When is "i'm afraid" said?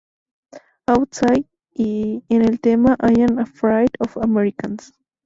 3.03-3.91